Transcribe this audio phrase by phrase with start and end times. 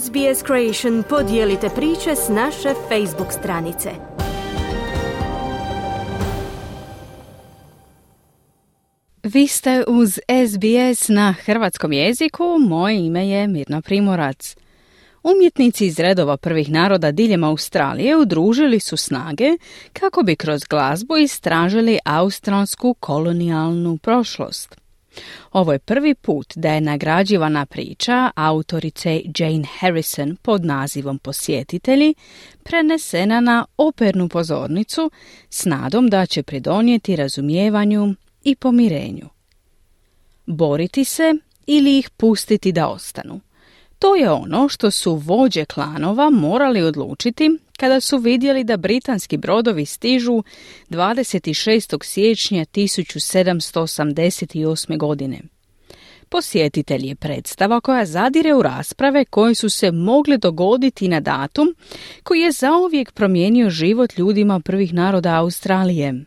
[0.00, 3.90] SBS Creation podijelite priče s naše Facebook stranice.
[9.22, 14.56] Vi ste uz SBS na hrvatskom jeziku, moje ime je Mirna Primorac.
[15.22, 19.50] Umjetnici iz redova prvih naroda diljem Australije udružili su snage
[19.92, 24.81] kako bi kroz glazbu istražili australsku kolonijalnu prošlost.
[25.52, 32.14] Ovo je prvi put da je nagrađivana priča autorice Jane Harrison pod nazivom Posjetitelji
[32.62, 35.10] prenesena na opernu pozornicu
[35.50, 39.28] s nadom da će pridonijeti razumijevanju i pomirenju.
[40.46, 41.34] Boriti se
[41.66, 43.40] ili ih pustiti da ostanu–
[44.02, 49.86] to je ono što su vođe klanova morali odlučiti kada su vidjeli da britanski brodovi
[49.86, 50.42] stižu
[50.90, 52.04] 26.
[52.04, 54.98] siječnja 1788.
[54.98, 55.40] godine.
[56.28, 61.74] Posjetitelj je predstava koja zadire u rasprave koje su se mogle dogoditi na datum
[62.22, 66.24] koji je zauvijek promijenio život ljudima prvih naroda Australije.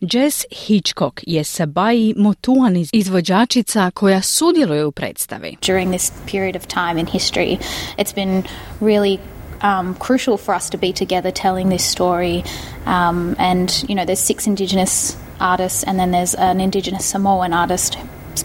[0.00, 5.56] Jess Hitchcock je Sabai Motuan izvođačica koja sudjeluje u predstavi.
[5.66, 7.56] During this period of time in history,
[7.98, 8.42] it's been
[8.80, 9.18] really
[9.62, 12.42] um, crucial for us to be together telling this story.
[12.86, 17.98] Um, and, you know, there's six Indigenous artists and then there's an Indigenous Samoan artist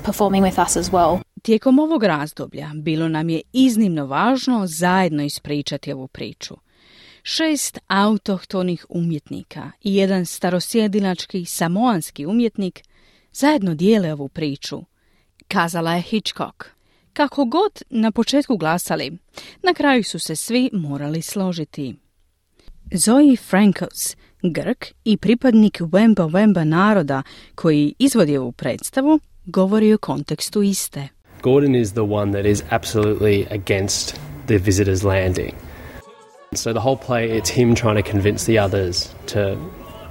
[0.03, 1.21] performing with us as well.
[1.41, 6.55] Tijekom ovog razdoblja bilo nam je iznimno važno zajedno ispričati ovu priču
[7.25, 12.83] šest autohtonih umjetnika i jedan starosjedilački samoanski umjetnik
[13.33, 14.81] zajedno dijele ovu priču,
[15.47, 16.74] kazala je Hitchcock.
[17.15, 19.17] Kako god na početku glasali,
[19.63, 21.95] na kraju su se svi morali složiti.
[22.93, 27.23] Zoe Frankos, Grk i pripadnik Wemba Wemba naroda
[27.55, 31.07] koji izvodi ovu predstavu, govori o kontekstu iste.
[31.41, 34.15] Gordon is the one that is absolutely against
[34.47, 35.53] the visitors landing.
[36.53, 39.57] So the whole play, it's him trying to convince the others to,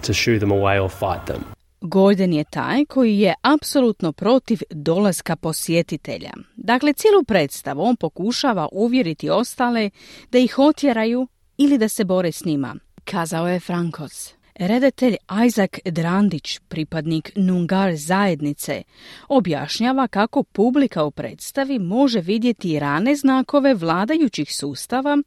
[0.06, 1.44] to shoo them away or fight them.
[1.86, 6.30] Gordon je taj koji je apsolutno protiv dolaska posjetitelja.
[6.56, 9.90] Dakle, cijelu predstavu on pokušava uvjeriti ostale
[10.30, 14.34] da ih otjeraju ili da se bore s njima, kazao je Frankos.
[14.54, 18.82] Redatelj Isaac Drandić, pripadnik Nungar zajednice,
[19.28, 25.18] objašnjava kako publika u predstavi može vidjeti rane znakove vladajućih sustava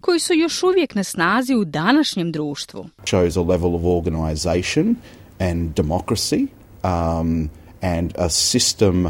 [0.00, 2.88] koji su još uvijek na snazi u današnjem društvu.
[3.04, 4.96] Shows a level of organization
[5.38, 6.46] and democracy
[6.84, 7.50] um,
[7.82, 9.06] and a system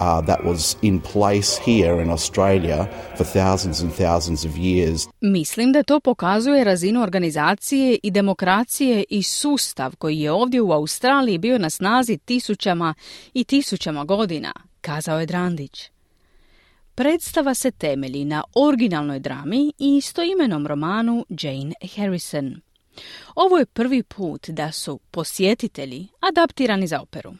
[0.00, 5.08] uh, that was in place here in Australia for thousands and thousands of years.
[5.20, 11.38] Mislim da to pokazuje razinu organizacije i demokracije i sustav koji je ovdje u Australiji
[11.38, 12.94] bio na snazi tisućama
[13.34, 15.90] i tisućama godina, kazao je Drandić.
[16.94, 22.60] Predstava se temelji na originalnoj drami i istoimenom romanu Jane Harrison.
[23.34, 27.34] Ovo je prvi put da su posjetitelji adaptirani za operu.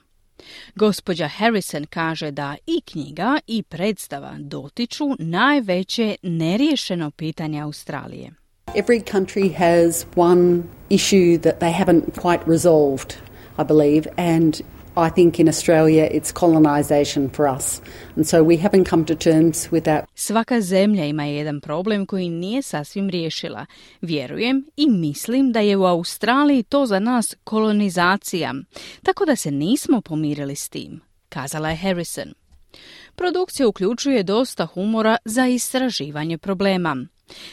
[0.75, 8.31] Gospođa Harrison kaže da i knjiga i predstava dotiču najveće neriješeno pitanje Australije.
[8.67, 13.15] Every country has one issue that they haven't quite resolved,
[13.59, 14.63] I believe, and
[15.07, 17.81] i think in Australia it's colonization for us.
[18.17, 20.05] And so we haven't come to terms with that.
[20.15, 23.67] Svaka zemlja ima jedan problem koji nije sasvim riješila.
[24.01, 28.55] Vjerujem i mislim da je u Australiji to za nas kolonizacija.
[29.03, 32.35] Tako da se nismo pomirili s tim, kazala je Harrison.
[33.15, 36.97] Produkcija uključuje dosta humora za istraživanje problema.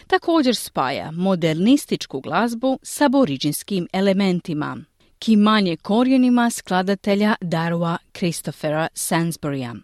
[0.07, 4.77] Također spaja modernističku glazbu s aboriđinskim elementima
[5.19, 9.75] ki manje korijenima skladatelja Darwa Christophera Sansburya.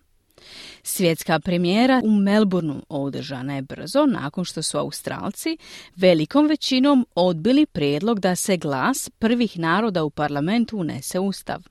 [0.83, 5.57] Svjetska premijera u Melbourneu održana je brzo nakon što su Australci
[5.95, 11.61] velikom većinom odbili prijedlog da se glas prvih naroda u parlamentu unese ustav.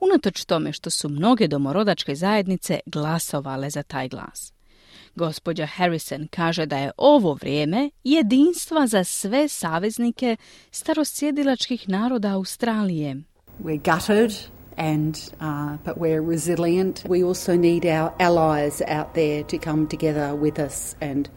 [0.00, 4.52] Unatoč tome što su mnoge domorodačke zajednice glasovale za taj glas.
[5.20, 10.36] Gospođa Harrison kaže da je ovo vrijeme jedinstva za sve saveznike
[10.70, 13.16] starosjedilačkih naroda Australije.
[13.64, 14.34] We're gutted
[14.76, 17.04] and uh, but we're resilient.
[17.08, 21.28] We also need our allies out there to come together with us and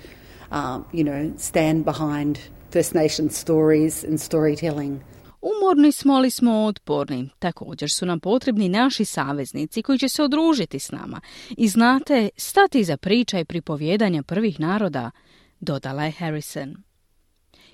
[0.51, 2.37] um, you know stand behind
[2.73, 5.01] First Nation stories and storytelling.
[5.43, 7.29] Umorni smo, ali smo otporni.
[7.39, 11.21] Također su nam potrebni naši saveznici koji će se odružiti s nama.
[11.57, 15.11] I znate, stati za priča i pripovjedanja prvih naroda,
[15.59, 16.75] dodala je Harrison.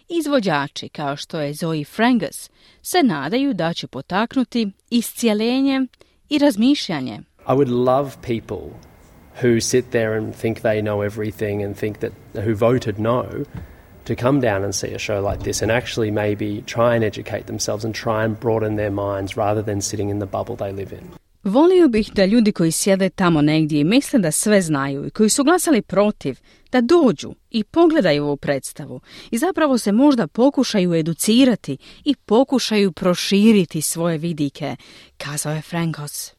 [0.09, 2.49] Izvođači, kao što je Zoe Frangus,
[2.81, 5.87] se nadaju da će potaknuti iscijelenje
[6.29, 7.19] i razmišljanje.
[7.47, 8.69] I would love people
[9.41, 13.25] who sit there and think they know everything and think that who voted no
[14.09, 17.43] to come down and see a show like this and actually maybe try and educate
[17.45, 20.93] themselves and try and broaden their minds rather than sitting in the bubble they live
[20.93, 21.03] in.
[21.43, 25.29] Volio bih da ljudi koji sjede tamo negdje i misle da sve znaju i koji
[25.29, 26.39] su glasali protiv,
[26.71, 29.01] da dođu i pogledaju ovu predstavu
[29.31, 34.75] i zapravo se možda pokušaju educirati i pokušaju proširiti svoje vidike,
[35.17, 36.38] kazao je Frankos.